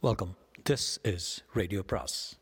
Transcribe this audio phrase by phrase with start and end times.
[0.00, 0.36] Welcome
[0.70, 2.38] this is radio பிராஸ்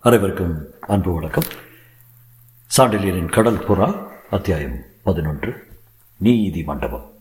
[0.00, 1.42] அனைவருக்கும் அன்பு வணக்கம்.
[2.76, 5.66] சாண்டிலியரின் கடல் புறா அத்தியாயம் பதினொன்று
[6.18, 7.12] நீதி மண்டபம்.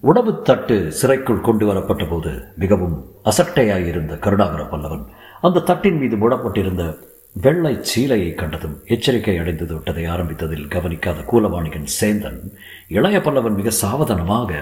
[0.00, 5.06] உணவு தட்டு சிறைக்குள் கொண்டு வரப்பட்ட போது மிகவும் அசட்டையாயிருந்த கருணாகர பல்லவன்
[5.40, 6.98] அந்த தட்டின் மீது மூடப்பட்டிருந்த
[7.36, 12.40] வெள்ளை சீலையை கண்டதும் எச்சரிக்கை அடைந்தது விட்டதை ஆரம்பித்ததில் கவனிக்காத கூலவாணிகன் சேந்தன்
[12.88, 14.60] இளைய பல்லவன் மிக சாவதானமாக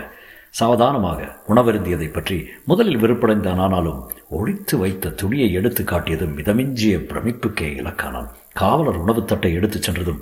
[0.51, 8.31] சாவதானமாக உணவருந்தியதை பற்றி முதலில் வெறுப்படைந்தான் ஆனாலும் ஒழித்து வைத்த துணியை எடுத்து காட்டியதும் மிதமிஞ்சிய பிரமிப்புக்கே இலக்கானான்.
[8.53, 10.21] காவலர் உணவு தட்டை எடுத்துச் சென்றதும்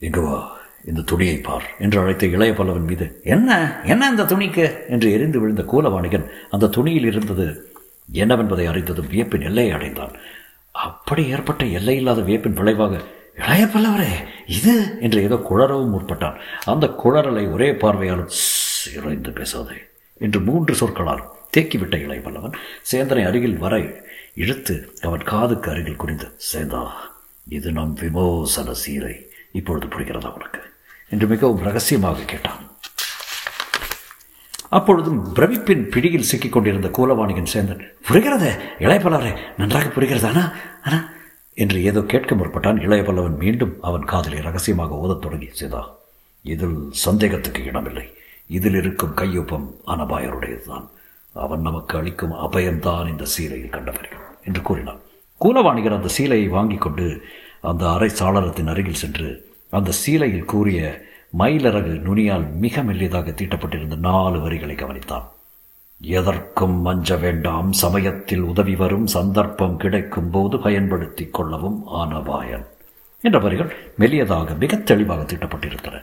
[0.00, 0.38] இங்குவா
[0.84, 3.50] இந்த துணியை பார் என்று அழைத்த இளைய பல்லவன் மீது என்ன?
[3.84, 4.64] என்ன இந்த துணிக்கு?
[4.88, 7.46] என்று எரிந்து விழுந்த கூலவாணிகன் அந்த துணியில் இருந்தது
[8.14, 10.12] என்னவென்பதை அறிந்ததும் வியப்பின் எல்லையை அடைந்தான்.
[10.70, 13.00] அப்படி ஏற்பட்ட எல்லையில்லாத வியப்பின் விளைவாக
[13.38, 14.12] இளைய பல்லவரே
[14.46, 14.98] இது?
[15.00, 16.38] என்று ஏதோ குளரவும் முற்பட்டான்.
[16.64, 18.30] அந்த குளறலை ஒரே பார்வையாலும்
[18.96, 19.74] இறைந்து பேசாதே
[20.18, 21.22] என்று மூன்று சொற்களால்
[21.56, 22.58] தேக்கிவிட்ட இளைய பல்லவன்
[22.92, 23.80] சேந்தனை அருகில் வர
[24.34, 26.82] இழுத்து அவன் காதுக்கு அருகில் குறிந்து சேந்தா
[27.48, 30.60] இது நம் விமோசன சீரை இப்பொழுது புரிகிறதா உனக்கு?
[31.10, 32.61] என்று மிகவும் ரகசியமாக கேட்டான்.
[34.76, 38.52] அப்பொழுதும் பிரமிப்பின் பிடியில் சிக்கிக் கொண்டிருந்த கூலவாணிகன் சேந்தன் புரிகிறதே
[38.84, 40.44] இளையபல்லவரே நன்றாக புரிகிறதானா?
[40.84, 40.98] ஆனா
[41.58, 45.82] என்று ஏதோ கேட்க முற்பட்டான் இளையபல்லவன் மீண்டும் அவன் காதலை ரகசியமாக ஓதத் தொடங்கி செய்தா
[46.44, 48.06] இதில் சந்தேகத்துக்கு இடமில்லை.
[48.46, 50.86] இதில் இருக்கும் கையொப்பம் அனபாயருடையதுதான்.
[51.44, 55.00] அவன் நமக்கு அளிக்கும் அபயம்தான் இந்த சீலையில் கண்டவர்கள் என்று கூறினான்.
[55.40, 57.06] கூலவாணிகர் அந்த சீலையை வாங்கி கொண்டு
[57.70, 59.28] அந்த அரை சாளரத்தின் அருகில் சென்று
[59.70, 60.80] அந்த சீலையில் கூறிய
[61.38, 65.22] மயிலரகு நுனியால் மிக மெல்லியதாக தீட்டப்பட்டிருந்த நாலு வரிகளை கவனித்தான்.
[66.00, 72.66] எதற்கும் மஞ்ச வேண்டாம் சமயத்தில் உதவி வரும் சந்தர்ப்பம் கிடைக்கும் போது பயன்படுத்திக் கொள்ளவும் ஆனபாயன்.
[73.22, 76.02] என்ற வரிகள் மெல்லியதாக மிக தெளிவாக தீட்டப்பட்டிருந்தன.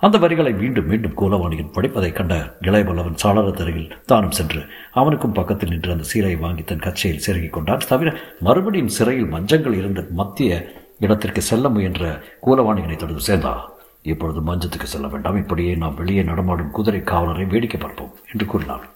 [0.00, 6.04] அந்த வரிகளை மீண்டும் மீண்டும் கூலவாணியின் படிப்பதைக் கண்ட இளையவல்லவன் சாளரத்தருகில் தானும் சென்று அவனுக்கும் பக்கத்தில் நின்று அந்த
[6.14, 7.80] சீலையை வாங்கி தன் கச்சையில் செருகிக் கொண்டான்.
[7.88, 13.68] தவிர மறுபடியும் சிறையில் மஞ்சங்கள் இருந்த மத்திய இடத்திற்கு செல்ல முயன்ற கூலவாணிகனை தொடர்ந்து சேர்ந்தான்.
[14.02, 15.36] இப்பொழுது மஞ்சத்துக்கு செல்ல வேண்டாம்.
[15.36, 18.86] இப்படியே நாம் வெளியே நடமாடும் குதிரை காவலரை வேடிக்கை பார்ப்போம் என்று கூறினார்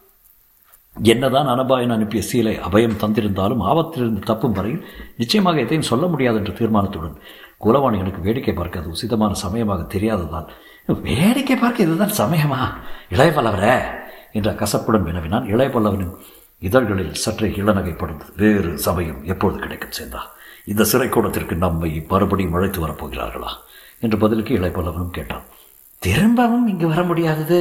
[0.97, 4.85] என்னதான் அனபாயன் அனுப்பிய சீலை அபயம் தந்திருந்தாலும் ஆபத்திலிருந்து தப்பும் வரையில்
[5.17, 7.17] நிச்சயமாக எதையும் சொல்ல முடியாது என்ற தீர்மானத்துடன்
[7.61, 10.49] குலவாணிகளுக்கு வேடிக்கை பார்க்க அது உசிதமான சமயமாக தெரியாததால்
[10.87, 12.61] வேடிக்கை பார்க்க இதுதான் சமயமா?
[13.11, 13.77] இளையபல்லவரே
[14.33, 15.45] என்ற கசப்புடன் வினவினான்.
[15.45, 16.15] இளையபல்லவனின்
[16.59, 20.23] இதழ்களில் சற்றே இளநகைப்படுந்தது வேறு சமயம் எப்பொழுது கிடைக்கும் சேர்ந்தா?
[20.65, 23.53] இந்த சிறைக்கூடத்திற்கு நம்மை மறுபடியும் அழைத்து வரப்போகிறார்களா
[24.03, 25.45] என்று பதிலுக்கு இளையபல்லவனும் கேட்டான்.
[25.99, 27.59] திரும்பவும் இங்கு வர முடியாதது.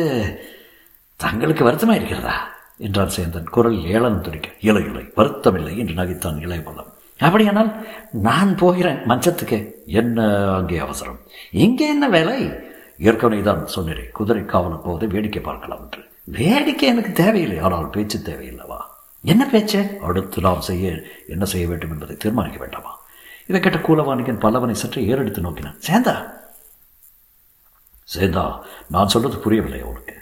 [1.16, 3.44] தங்களுக்கு வருத்தமாக இருக்கிறதா என்றான் சேந்தன்.
[3.44, 4.50] குரல் ஏளனம் துடிக்க.
[4.60, 7.72] இலை இலை வருத்தமில்லை என்று நகைத்தான் இளையபல்லம் அப்படியானால்
[8.12, 9.76] நான் போகிறேன் மஞ்சத்துக்கு.
[9.86, 11.20] என்ன அங்கே அவசரம்?
[11.52, 12.50] இங்கே என்ன வேலை?
[12.98, 14.10] ஏற்கனவே தான் சொன்னேன்.
[14.12, 16.02] குதிரை காவலம் போவதை வேடிக்கை பார்க்கலாம் என்று.
[16.24, 17.60] வேடிக்கை எனக்கு தேவையில்லை.
[17.60, 18.80] ஆனால் பேச்சு தேவையில்லவா?
[19.24, 20.00] என்ன பேச்சு?
[20.02, 23.01] அடுத்து நாம் செய்ய என்ன செய்ய வேண்டும் என்பதை தீர்மானிக்க வேண்டாமா?
[23.48, 25.80] இதை கேட்ட கூலவாணிகன் பல்லவனை சற்று ஏறெடுத்து நோக்கினான்.
[25.88, 26.16] சேந்தா.
[28.16, 30.16] சேந்தா நான் சொல்றது புரியவில்லை அவனுக்கு.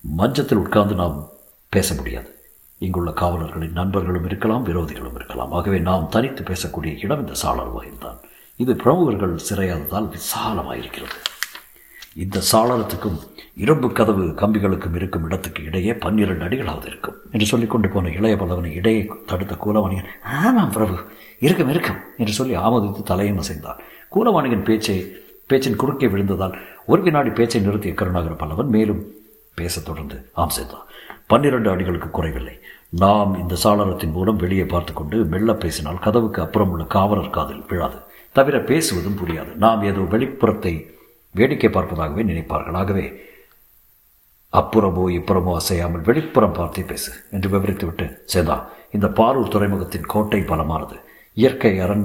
[0.00, 1.28] மஞ்சத்தில் உட்கார்ந்து நாம்
[1.68, 2.38] பேச முடியாது.
[2.78, 5.52] இங்குள்ள காவலர்களின் நண்பர்களும் இருக்கலாம் விரோதிகளும் இருக்கலாம்.
[5.52, 8.18] ஆகவே நாம் தனித்து பேசக்கூடிய இடம் இந்த சாளர் வகையில்தான்
[8.56, 11.18] இது பிரமுகர்கள் சிறையாததால் விசாலமாயிருக்கிறது.
[12.14, 13.18] இந்த சாளரத்துக்கும்
[13.56, 17.14] இரும்பு கதவு கம்பிகளுக்கும் இருக்கும் இடத்துக்கு இடையே பன்னிரண்டு அடிகளாவது இருக்கும்.
[17.32, 20.96] என்று சொல்லிக்கொண்டு போன இளைய பல்லவனை இடையே தடுத்த கூலவாணிகன் ஆமாம் பிரபு
[21.38, 23.78] இருக்கும் இருக்கும் என்று சொல்லி ஆமோதித்து தலையும் அசைந்தான்.
[24.14, 25.12] கூலவாணிகன் பேச்சை
[25.46, 29.02] பேச்சின் குறுக்கே விழுந்ததால் ஒரு வினாடி பேச்சை நிறுத்திய கருணாகர பல்லவன் மேலும்
[29.54, 30.86] பேசத் தொடர்ந்து ஆம் செய்தான்
[31.26, 32.58] பன்னிரண்டு அடிகளுக்கு குறைவில்லை.
[32.88, 37.96] நாம் இந்த சாளரத்தின் மூலம் வெளியே பார்த்து கொண்டு மெல்ல பேசினால் கதவுக்கு அப்புறம் உள்ள காவலர் காதில் விழாது.
[38.32, 39.54] தவிர பேசுவதும் புரியாது.
[39.54, 40.98] நாம் ஏதோ வெளிப்புறத்தை
[41.34, 42.78] வேடிக்கை பார்ப்பதாகவே நினைப்பார்கள்.
[42.80, 43.04] ஆகவே
[44.52, 48.56] அப்புறமோ இப்புறமோ அசையாமல் வெளிப்புறம் பார்த்தே பேசு என்று விவரித்துவிட்டு சேதா
[48.92, 50.96] இந்த பாரூர் துறைமுகத்தின் கோட்டை பலமானது.
[51.36, 52.04] இயற்கை அரண்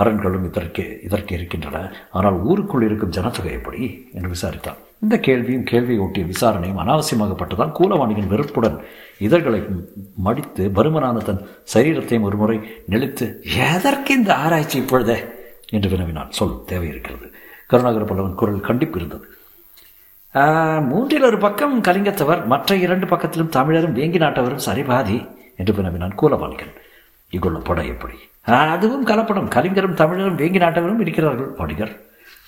[0.00, 1.78] அரண்களும் இதற்கு இதற்கு இருக்கின்றன.
[2.10, 3.80] ஆனால் ஊருக்குள் இருக்கும் ஜனத்தொகை எப்படி?
[4.14, 4.78] என்று விசாரித்தான்.
[5.04, 8.76] இந்த கேள்வியும் கேள்வியை ஒட்டிய விசாரணையும் அனாவசியமாகப்பட்டதால் கூலவாணியின் வெறுப்புடன்
[9.18, 9.60] இதழ்களை
[10.26, 11.42] மடித்து பருமனான தன்
[11.74, 12.56] சரீரத்தையும் ஒருமுறை
[12.90, 13.26] நெளித்து
[13.70, 15.18] எதற்கு இந்த ஆராய்ச்சி இப்பொழுதே?
[15.70, 16.30] என்று வினவினான்.
[16.30, 17.28] சொல் தேவை இருக்கிறது
[17.72, 19.26] கருணாகர பல்லவன் குரல் கண்டிப்பு இருந்தது.
[20.90, 25.18] மூன்றில் ஒரு பக்கம் கலிங்கத்தவர் மற்ற இரண்டு பக்கத்திலும் தமிழரும் வேங்கி நாட்டவரும் சரிபாதி
[25.60, 26.74] என்று வினவினான் கூலவாணிகன்
[27.34, 28.16] இங்குள்ள படம் எப்படி?
[28.74, 29.52] அதுவும் கலப்படம்.
[29.56, 31.94] கலிங்கரும் தமிழரும் வேங்கி நாட்டவரும் இருக்கிறார்கள் படிகர்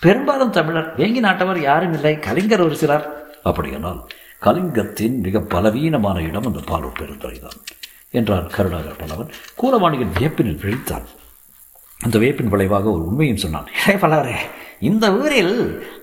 [0.05, 3.07] பெரும்பாலும் தமிழர் வேங்கி நாட்டவர் யாரும் இல்லை கலிங்கர் ஒரு சிலர்.
[3.51, 4.01] அப்படியானால்
[4.47, 7.59] கலிங்கத்தின் மிக பலவீனமான இடம் அந்த பாலூர் பெருந்துறை தான்
[8.19, 9.33] என்றான் கருணாகர் பல்லவன்.
[9.61, 11.07] கூலவாணியின் வியப்பினில் விழித்தான்.
[12.05, 14.37] அந்த வியப்பின் விளைவாக ஒரு உண்மையும் சொன்னான் இளைய பல்லவரே
[14.81, 15.55] இந்த ஊரில்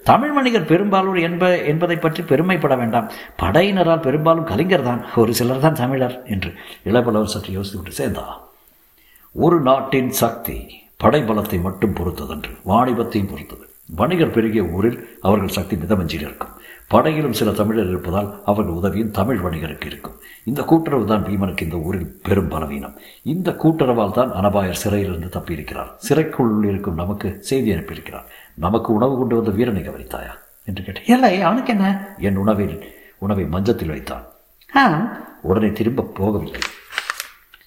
[0.03, 3.09] தமிழ் வணிகர் பெரும்பாலூர் என்ப என்பதை பற்றி பெருமைப்பட வேண்டாம்.
[3.41, 6.51] படையினரால் பெரும்பாலும் கலைஞர் தான் ஒரு சிலர் தான் தமிழர் என்று
[6.83, 8.25] இளபலவர் சற்று யோசித்துவிட்டு சேர்ந்தா.
[9.35, 10.57] ஒரு நாட்டின் சக்தி
[11.03, 13.65] படைபலத்தை மட்டும் பொறுத்ததன்று வாணிபத்தையும் பொறுத்தது.
[13.99, 16.53] வணிகர் பெருகிய ஊரில் அவர்கள் சக்தி மிதமஞ்சில் இருக்கும்.
[16.87, 20.15] படையிலும் சில தமிழர் இருப்பதால் அவர்கள் உதவியும் தமிழ் வணிகருக்கு இருக்கும்.
[20.43, 22.95] இந்த கூட்டுறவு தான் பீமனுக்கு இந்த ஊரில் பெரும் பலவீனம்.
[23.23, 25.91] இந்த கூட்டுறவால் தான் அனபாயர் சிறையிலிருந்து தப்பியிருக்கிறார்.
[25.97, 28.27] சிறைக்குள் இருக்கும் நமக்கு செய்தி அனுப்பியிருக்கிறார்.
[28.53, 30.37] நமக்கு உணவு கொண்டு வந்த வீரனை கவனித்தாயா?
[30.65, 31.05] என்று கேட்டேன்.
[31.05, 32.15] இல்லை அவனுக்கு என்ன?
[32.17, 34.25] என் உணவில் உணவை மஞ்சத்தில் வைத்தான்.
[34.75, 35.11] ஆ.
[35.41, 36.61] உடனே திரும்ப போகவில்லை.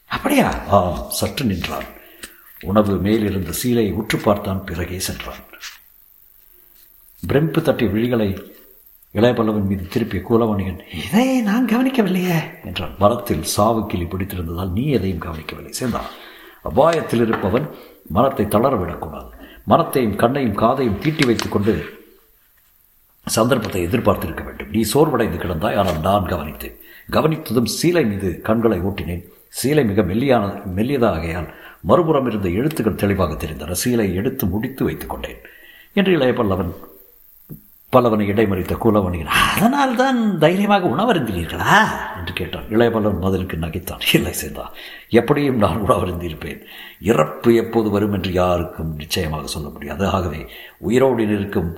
[0.08, 0.62] அப்படியா?
[0.68, 1.84] ஆம் சற்று நின்றான்.
[2.60, 5.38] உணவு மேலிருந்த சீலையை உற்று பார்த்தான் பிறகே சென்றான்.
[7.28, 8.54] பிரம்பு தட்டிய விழிகளை
[9.14, 12.64] இளையபல்லவன் மீது திருப்பிய கூலவாணிகன் இதை நான் கவனிக்கவில்லையே.
[12.64, 12.94] என்றான்.
[12.98, 15.72] மரத்தில் சாவு கிளி பிடித்திருந்ததால் நீ எதையும் கவனிக்கவில்லை.
[15.72, 16.06] சேர்ந்தான்.
[16.64, 17.74] அபாயத்தில் இருப்பவன்
[18.06, 18.76] மரத்தை தளர
[19.66, 21.94] மரத்தையும் கண்ணையும் காதையும் தீட்டி வைத்துக் கொண்டு
[23.26, 24.70] சந்தர்ப்பத்தை எதிர்பார்த்திருக்க வேண்டும்.
[24.70, 26.76] நீ சோர்வடைந்து கிடந்தாய் ஆனால் நான் கவனித்தேன்.
[27.12, 29.24] கவனித்ததும் சீலை மீது கண்களை ஓட்டினேன்.
[29.48, 31.48] சீலை மிக மெல்லியான மெல்லியதாகையால்
[31.80, 33.74] மறுபுறம் இருந்த எழுத்துக்கள் தெளிவாக தெரிந்தன.
[33.84, 35.40] சீலை எடுத்து முடித்து வைத்துக் கொண்டேன்.
[35.92, 36.32] என்று இளைய
[37.92, 41.88] பலவனை பல்லவனை இடைமறித்த கூலவணிகன் அதனால் தான் தைரியமாக உணவருந்தினீர்களா?
[42.18, 42.68] என்று கேட்டான்.
[42.68, 44.00] இளைய மதனுக்கு நகைத்தான்.
[44.14, 44.64] இல்லை சேர்ந்தா
[45.08, 46.60] எப்படியும் நான் உணவருந்திருப்பேன்.
[47.00, 50.08] இறப்பு எப்போது வரும் என்று யாருக்கும் நிச்சயமாக சொல்ல முடியாது.
[50.08, 50.46] ஆகவே
[50.78, 51.76] உயிரோடு இருக்கும்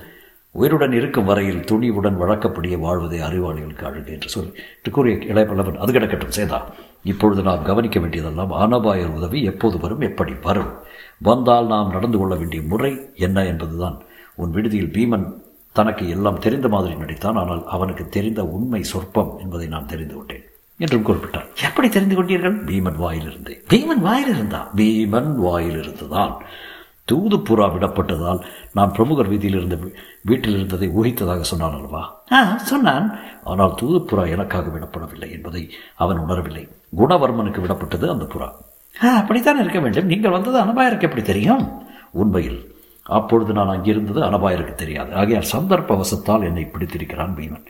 [0.51, 6.37] உயிருடன் இருக்கும் வரையில் துணிவுடன் வழக்கப்படியே வாழ்வதை அறிவாளிகளுக்கு அழகு என்று சொல்லி என்று கூறிய இளையபல்லவன் அது கிடக்கட்டும்
[6.37, 6.63] சேதா
[7.03, 10.73] இப்பொழுது நாம் கவனிக்க வேண்டியதெல்லாம் ஆனபாயர் உதவி எப்போது வரும் எப்படி வரும்?
[11.19, 14.01] வந்தால் நாம் நடந்து கொள்ள வேண்டிய முறை என்ன என்பதுதான்.
[14.35, 19.85] உன் விடுதியில் பீமன் தனக்கு எல்லாம் தெரிந்த மாதிரி நடித்தான் ஆனால் அவனுக்கு தெரிந்த உண்மை சொற்பம் என்பதை நான்
[19.85, 20.45] தெரிந்து கொண்டேன்
[20.77, 22.57] என்றும் குறிப்பிட்டார் எப்படி தெரிந்து கொண்டீர்கள்?
[22.69, 23.55] பீமன் வாயிலிருந்தே.
[23.69, 24.61] பீமன் வாயிலிருந்தா?
[24.75, 26.35] பீமன் வாயிலிருந்துதான்
[27.11, 28.43] தூதுப்புறா விடப்பட்டதால்
[28.73, 29.77] நான் பிரமுகர் வீதியில் இருந்த
[30.21, 32.23] வீட்டில் இருந்ததை ஊகித்ததாக சொன்னான் அல்லவா?
[32.31, 33.19] ஆ சொன்னான்.
[33.43, 36.69] ஆனால் தூதுப்புறா எனக்காக விடப்படவில்லை என்பதை அவன் உணரவில்லை.
[36.97, 38.49] குணவர்மனுக்கு விடப்பட்டது அந்த புறா.
[38.95, 40.05] அப்படித்தான் இருக்க வேண்டும்.
[40.05, 41.87] நீங்கள் வந்தது அனபாயருக்கு எப்படி தெரியும்?
[42.11, 42.68] உண்மையில்
[43.09, 45.11] அப்பொழுது நான் அங்கிருந்தது அனபாயருக்கு தெரியாது.
[45.15, 47.67] ஆகையால் சந்தர்ப்பவசத்தால் என்னை பிடித்திருக்கிறான் பீமன்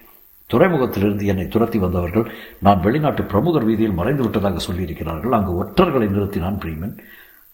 [0.49, 5.29] துறைமுகத்திலிருந்து என்னை துரத்தி வந்தவர்கள் நான் வெளிநாட்டு பிரமுகர் வீதியில் மறைந்து விட்டதாக சொல்லியிருக்கிறார்கள்.
[5.29, 6.95] அங்கு ஒற்றர்களை நிறுத்தினான் பிரீமன்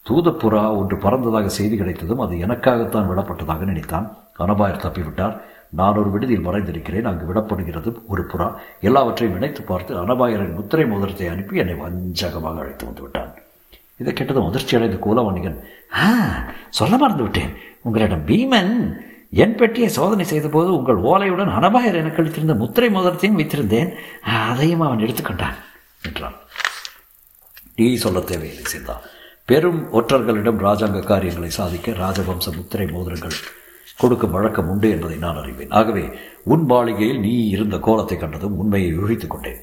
[0.09, 4.07] தூதப்புறா ஒன்று பறந்ததாக செய்தி கிடைத்ததும் அது எனக்காகத்தான் விடப்பட்டதாக நினைத்தான்.
[4.39, 5.35] அனபாயர் தப்பிவிட்டார்.
[5.69, 7.03] நான் ஒரு விடுதியில் மறைந்திருக்கிறேன்.
[7.03, 8.53] அங்கு விடப்படுகிறது ஒரு புறா.
[8.81, 13.33] எல்லாவற்றையும் இணைத்து பார்த்து அனபாயரின் முத்திரை மோதிரத்தை அனுப்பி என்னை வஞ்சகமாக அழைத்து வந்து விட்டான்.
[13.97, 15.59] இதை கேட்டதும் அதிர்ச்சி அடைந்த கூலவணிகன்
[16.03, 16.07] ஆ
[16.69, 17.53] சொல்ல மறந்து விட்டேன்.
[17.85, 18.71] உங்களிடம் பீமன்
[19.43, 23.89] என் பெட்டியை சோதனை செய்தபோது உங்கள் ஓலையுடன் அனபாயர் எனக்கு கழித்திருந்த முத்திரை மோதிரத்தையும் வைத்திருந்தேன்.
[24.49, 25.57] அதையும் அவன் எடுத்துக்கொண்டான்
[26.07, 26.37] என்றான்.
[27.75, 28.95] நீ சொல்ல தேவையில்லை சீதா
[29.49, 33.37] பெரும் ஒற்றர்களிடம் ராஜாங்க காரியங்களை சாதிக்க ராஜவம்ச முத்திரை மோதிரங்கள்
[34.01, 35.73] கொடுக்கும் வழக்கம் உண்டு என்பதை நான் அறிவேன்.
[35.79, 36.05] ஆகவே
[36.53, 39.61] உன் மாளிகையில் நீ இருந்த கோலத்தை கண்டதும் உண்மையை யூகித்துக் கொண்டேன்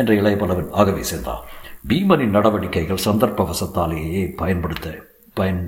[0.00, 0.70] என்ற இளைய பலவன்.
[0.80, 1.42] ஆகவே சேர்ந்தான்
[1.88, 4.94] பீமனின் நடவடிக்கைகள் சந்தர்ப்பவசத்தாலேயே பயன்படுத்த
[5.34, 5.60] பயன்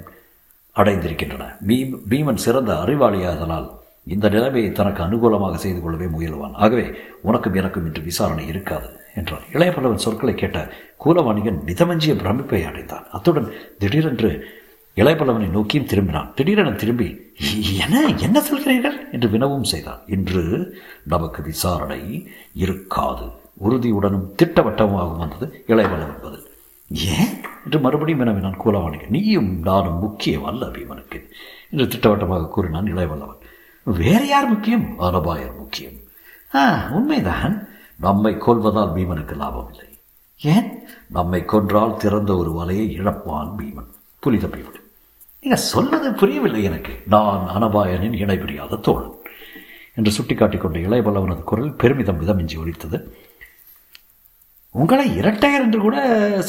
[0.79, 1.45] அடைந்திருக்கின்றன.
[1.67, 3.69] பீம் பீமன் சிறந்த அறிவாளியாதலால்
[4.07, 6.53] இந்த நிலைமையை தனக்கு அனுகூலமாக செய்து கொள்ளவே முயலுவான்.
[6.53, 6.91] ஆகவே
[7.23, 10.73] உனக்கும் எனக்கும் இன்று விசாரணை இருக்காது என்றார் இளைய பல்லவன் சொற்களை கேட்ட
[11.05, 13.07] கூலவாணிகன் மிதமஞ்சிய பிரமிப்பை அடைந்தான்.
[13.13, 14.31] அத்துடன் திடீரென்று
[14.97, 16.35] இளையபல்லவனை நோக்கியும் திரும்பினான்.
[16.35, 17.35] திடீரென திரும்பி
[17.81, 19.13] என்ன என்ன சொல்கிறீர்கள்?
[19.13, 20.01] என்று வினவும் செய்தான்.
[20.07, 23.25] இன்று நமக்கு விசாரணை இருக்காது.
[23.71, 26.51] உறுதியுடனும் திட்டவட்டமாகவும் வந்தது இளையபல்லவன் பதில்.
[26.93, 27.37] ஏன்?
[27.69, 31.31] என்று மறுபடியும் வினவினான் கூலவாணிகன் நீயும் நானும் முக்கியம் அல்ல பீமனுக்கு
[31.71, 33.39] என்று திட்டவட்டமாக கூறினான் இளையவல்லவன்.
[33.85, 34.99] வேற யார் முக்கியம்?
[34.99, 35.93] அனபாயர் முக்கியம்.
[36.55, 37.69] ஆ உண்மைதான்.
[37.97, 39.99] நம்மை கொல்வதால் பீமனுக்கு லாபம் இல்லை.
[40.41, 40.79] ஏன்?
[41.07, 43.93] நம்மை கொன்றால் திறந்த ஒரு வலையை இழப்பான் பீமன்.
[44.21, 44.91] புலி தப்பிவிடும்
[45.41, 47.03] நீங்கள் சொல்வது புரியவில்லை எனக்கு.
[47.07, 49.13] நான் அனபாயனின் இணைபிரியாத தோழன்.
[49.95, 53.11] என்று சுட்டிக்காட்டிக் கொண்ட இளையபல்லவனது குரல் பெருமிதம் மிதமிஞ்சி ஒழித்தது
[54.75, 55.97] உங்களை இரட்டையர் என்று கூட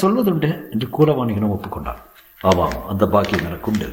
[0.01, 2.01] சொல்வதுண்டு என்று கூலவாணிகனும் ஒப்புக்கொண்டான்
[2.41, 3.88] ஆமாம் அந்த பாக்கியம் எனக்குண்டு.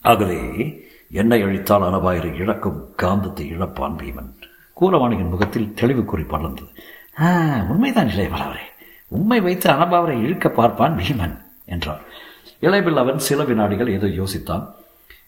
[0.00, 0.40] ஆகவே
[1.10, 4.30] என்னை அழித்தால் அனபாயரை இழக்கும் காந்தத்தை இழப்பான் பீமன்.
[4.76, 6.72] கூலவாணிகன் முகத்தில் தெளிவு குறி படர்ந்தது
[7.72, 8.66] உண்மைதான் இளையவளவரே
[9.08, 12.02] உண்மை வைத்து அனபாவரை இழுக்க பார்ப்பான் பீமன் என்றார்.
[12.60, 14.64] இளைவில் அவன் சில வினாடிகள் ஏதோ யோசித்தான்.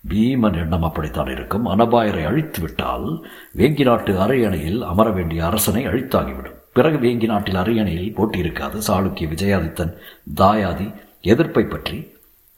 [0.08, 1.66] பீமன் எண்ணம் அப்படித்தான் இருக்கும்.
[1.66, 3.06] அனபாயரை அழித்து விட்டால்
[3.60, 6.58] வேங்கி நாட்டு அரையணையில் அமர வேண்டிய அரசனை அழித்தாகிவிடும்.
[6.74, 9.92] பிறகு வேங்கி நாட்டில் அரியணையில் போட்டி இருக்காது சாளுக்கிய விஜயாதித்தன்
[10.36, 12.12] தாயாதி எதிர்ப்பை பற்றி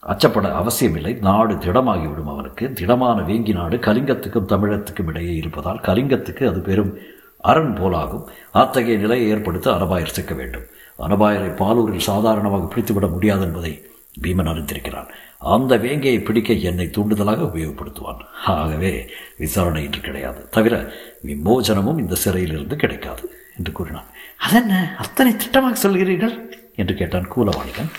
[0.07, 1.13] அச்சப்பட அவசியமில்லை.
[1.21, 2.73] நாடு திடமாகிவிடும் அவனுக்கு.
[2.73, 6.97] திடமான வேங்கி நாடு கலிங்கத்துக்கும் தமிழத்துக்கும் இடையே இருப்பதால் கலிங்கத்துக்கு அது பெரும்
[7.37, 8.25] அரண் போலாகும்.
[8.51, 10.65] அத்தகைய நிலையை ஏற்படுத்த அனபாயர் சிக்க வேண்டும்.
[10.99, 13.81] அனபாயரை பாலூரில் சாதாரணமாக பிடித்துவிட முடியாது என்பதை
[14.21, 15.09] பீமன் அறிந்திருக்கிறான்.
[15.39, 18.21] அந்த வேங்கையை பிடிக்க என்னை தூண்டுதலாக உபயோகப்படுத்துவான்.
[18.45, 20.49] ஆகவே விசாரணை இன்று கிடையாது.
[20.49, 20.91] தவிர
[21.25, 23.31] விமோசனமும் இந்த சிறையிலிருந்து கிடைக்காது.
[23.57, 24.05] என்று கூறினான்.
[24.37, 24.95] அதென்ன?
[24.97, 26.55] அத்தனை திட்டமாக சொல்கிறீர்கள்?
[26.75, 27.89] என்று கேட்டான் கூலவாணிகன்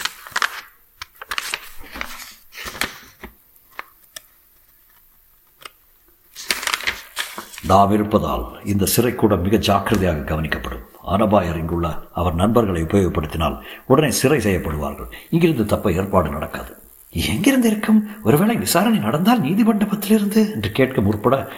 [7.62, 10.84] நாம் இருப்பதால் இந்த சிறைக்கூடம் மிக ஜாக்கிரதையாக கவனிக்கப்படும்.
[11.06, 15.06] அனபாயர் இங்குள்ள அவர் நண்பர்களை உபயோகப்படுத்தினால் உடனே சிறை செய்யப்படுவார்கள்.
[15.30, 16.76] இங்கிருந்து தப்ப ஏற்பாடு நடக்காது.
[17.10, 18.22] எங்கிருந்து இருக்கும்?
[18.22, 21.52] ஒருவேளை விசாரணை நடந்தால் நீதிமண்டபத்திலிருந்து என்று கேட்க முற்பட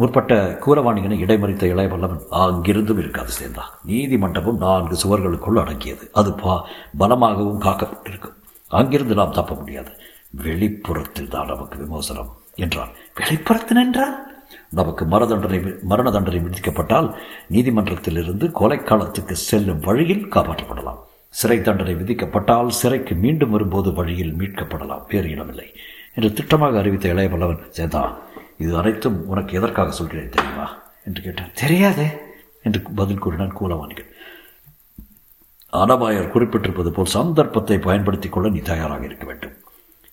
[0.00, 6.10] முற்பட்ட கூலவாணிகனை இடைமறித்த இளையவல்லவன் அங்கிருந்தும் இருக்காது சேர்ந்தா நீதிமண்டபம் நான்கு சுவர்களுக்குள் அடங்கியது.
[6.12, 6.66] அது பா
[6.98, 8.36] பலமாகவும் காக்கப்பட்டிருக்கும்.
[8.68, 9.90] அங்கிருந்து நாம் தப்ப முடியாது.
[10.30, 12.36] வெளிப்புறத்தில் தான் நமக்கு விமோசனம்.
[12.54, 12.88] என்றான்.
[13.16, 14.16] வெளிப்புறத்தில் என்றால்
[14.70, 17.14] நமக்கு மர தண்டனை மரண தண்டனை விதிக்கப்பட்டால்
[17.52, 21.00] நீதிமன்றத்திலிருந்து கொலைக்காலத்துக்கு செல்லும் வழியில் காப்பாற்றப்படலாம்.
[21.28, 25.02] சிறை தண்டனை விதிக்கப்பட்டால் சிறைக்கு மீண்டும் வரும்போது வழியில் மீட்கப்படலாம்.
[25.08, 25.74] வேறு இடமில்லை.
[26.14, 28.14] என்று திட்டமாக அறிவித்த இளையவல்லவன் சேதான்
[28.60, 30.66] இது அனைத்தும் உனக்கு எதற்காக சொல்கிறேன் தெரியுமா?
[31.04, 31.50] என்று கேட்டான்.
[31.54, 32.06] தெரியாதே
[32.62, 34.08] என்று பதில் கூறினான் கூலவாணிகள்
[35.72, 39.52] ஆனபாயர் குறிப்பிட்டிருப்பது போல் சந்தர்ப்பத்தை பயன்படுத்திக் கொள்ள நீ தயாராக இருக்க வேண்டும்.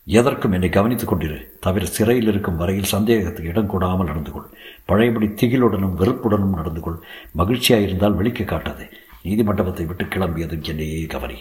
[0.06, 1.38] எதற்கும் என்னை கவனித்துக் கொண்டிரு.
[1.60, 4.48] தவிர சிறையில் இருக்கும் வரையில் சந்தேகத்துக்கு இடம் கூடாமல் நடந்து கொள்.
[4.86, 7.00] பழையபடி திகிலுடனும் வெறுப்புடனும் நடந்து கொள்.
[7.38, 8.86] மகிழ்ச்சியாயிருந்தால் வெளிக்க காட்டாது.
[9.24, 11.40] நீதிமண்டபத்தை விட்டு கிளம்பியதும் என்னையே கவனி.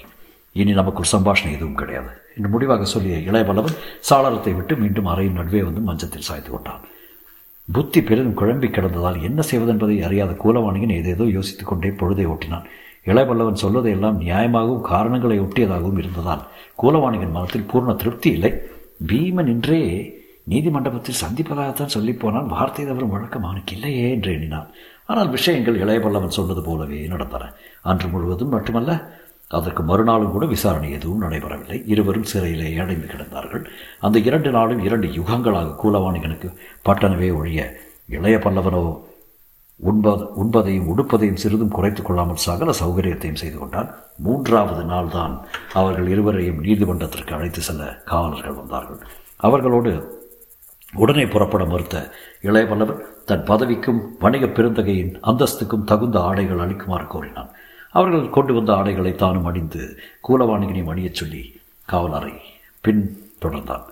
[0.52, 2.10] இனி நமக்குள் சம்பாஷணை எதுவும் கிடையாது.
[2.36, 3.78] என்று முடிவாக சொல்லிய இளையவல்லவன்
[4.10, 6.84] சாளரத்தை விட்டு மீண்டும் அறையின் நடுவே வந்து மஞ்சத்தில் சாய்த்து கொண்டான்.
[7.68, 12.66] புத்தி பெரிதும் குழம்பி கிடந்ததால் என்ன செய்வதென்பதை அறியாத கூலவாணிகன் ஏதேதோ யோசித்துக் கொண்டே பொழுதை ஓட்டினான்.
[13.04, 16.44] இளையவல்லவன் சொல்வதையெல்லாம் நியாயமாகவும் காரணங்களை ஒட்டியதாகவும் இருந்ததால்
[16.82, 18.52] கூலவாணிகன் மனத்தில் பூர்ண திருப்தி இல்லை.
[19.10, 19.80] பீமன் இன்றே
[20.52, 24.68] நீதிமண்டபத்தில் சந்திப்பதாகத்தான் சொல்லிப்போனால் வார்த்தை தவறும் வழக்கம் அவனுக்கு இல்லையே என்று எண்ணினான்.
[25.06, 27.50] ஆனால் விஷயங்கள் இளையபல்லவன் சொன்னது போலவே நடந்தன.
[27.82, 28.92] அன்று முழுவதும் மட்டுமல்ல
[29.50, 31.76] அதற்கு மறுநாளும் கூட விசாரணை எதுவும் நடைபெறவில்லை.
[31.86, 33.64] இருவரும் சிறையிலே அடைந்து கிடந்தார்கள்.
[34.00, 36.48] அந்த இரண்டு நாளும் இரண்டு யுகங்களாக கூலவாணிகனுக்கு
[36.88, 37.60] பட்டனவே ஒழிய
[38.06, 38.82] இளைய பல்லவனோ
[39.80, 43.90] உண்பது உண்பதையும் உடுப்பதையும் சிறிதும் குறைத்துக் கொள்ளாமல் சகல சௌகரியத்தையும் செய்து கொண்டான்.
[44.16, 45.34] மூன்றாவது நாள் தான்
[45.72, 49.00] அவர்கள் இருவரையும் நீதிமன்றத்திற்கு அழைத்து செல்ல காவலர்கள் வந்தார்கள்.
[49.36, 49.92] அவர்களோடு
[50.94, 51.96] உடனே புறப்பட மறுத்த
[52.42, 57.50] இளையவல்லவன் தன் பதவிக்கும் வணிக பெருந்தகையின் அந்தஸ்துக்கும் தகுந்த ஆடைகள் அளிக்குமாறு கோரினான்.
[57.96, 59.82] அவர்கள் கொண்டு வந்த ஆடைகளை தானும் அணிந்து
[60.28, 61.42] கூலவாணிகனையும் அணியச் சொல்லி
[61.88, 62.34] காவலரை
[62.84, 63.02] பின்
[63.42, 63.84] தொடர்ந்தான்.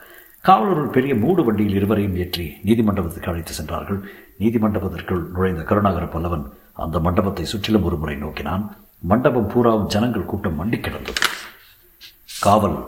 [0.44, 4.00] காவலர்கள் பெரிய மூடு வண்டியில் இருவரையும் ஏற்றி நீதிமண்டபத்துக்கு அழைத்து சென்றார்கள்.
[4.40, 6.44] நீதிமண்டபத்திற்குள் நுழைந்த கருணாகர பல்லவன்
[6.84, 8.64] அந்த மண்டபத்தை சுற்றிலும் ஒரு முறை நோக்கினான்.
[9.10, 11.22] மண்டபம் பூராவும் ஜனங்கள் கூட்டம் மண்டி கிடந்தது.
[12.46, 12.78] காவல்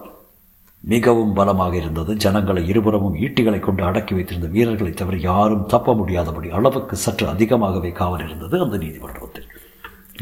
[0.93, 2.13] மிகவும் பலமாக இருந்தது.
[2.25, 8.25] ஜனங்களை இருபுறமும் ஈட்டிகளை கொண்டு அடக்கி வைத்திருந்த வீரர்களை தவிர யாரும் தப்ப முடியாதபடி அளவுக்கு சற்று அதிகமாகவே காவல்
[8.27, 9.49] இருந்தது அந்த நீதிமன்றத்தில்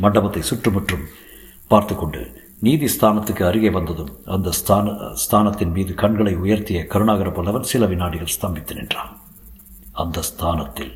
[0.00, 1.04] மண்டபத்தை சுற்றுமுற்றும்
[1.68, 7.86] பார்த்து கொண்டு நீதி ஸ்தானத்துக்கு அருகே வந்ததும் அந்த ஸ்தான ஸ்தானத்தின் மீது கண்களை உயர்த்திய கருணாகர பல்லவன் சில
[7.86, 9.20] வினாடிகள் ஸ்தம்பித்து நின்றான்.
[9.92, 10.92] அந்த ஸ்தானத்தில்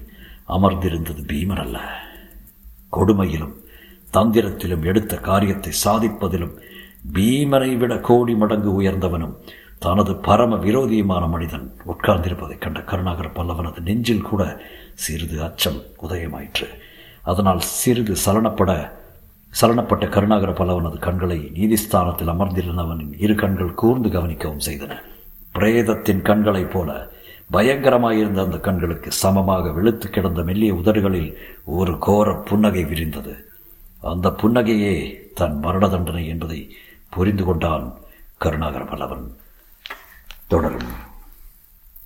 [0.49, 1.79] அமர்ந்திருந்தது பீமன் அல்ல.
[2.93, 3.55] கொடுமையிலும்
[4.13, 6.55] தந்திரத்திலும் எடுத்த காரியத்தை சாதிப்பதிலும்
[7.13, 9.35] பீமனை விட கோடி மடங்கு உயர்ந்தவனும்
[9.79, 14.61] தனது பரம விரோதியுமான மனிதன் உட்கார்ந்திருப்பதைக் கண்ட கருணாகர பல்லவனது நெஞ்சில் கூட
[14.95, 16.69] சிறிது அச்சம் உதயமாயிற்று.
[17.23, 18.97] அதனால் சிறிது சலனப்பட
[19.61, 24.95] சலனப்பட்ட கருணாகர பலவனது கண்களை நீதிஸ்தானத்தில் அமர்ந்திருந்தவனின் இரு கண்கள் கூர்ந்து கவனிக்கவும் செய்தன.
[25.53, 27.11] பிரேதத்தின் கண்களைப் போல
[27.53, 33.35] பயங்கரமாயிருந்த அந்த கண்களுக்கு சமமாக வெளுத்து கிடந்த மெல்லிய உதடுகளில் ஒரு கோர புன்னகை விரிந்தது.
[34.01, 36.77] அந்த புன்னகையே தன் மரண தண்டனை என்பதை
[37.11, 37.95] புரிந்து கொண்டான்
[38.37, 39.27] கருணாகர பல்லவன்
[40.49, 41.08] தொடரும்.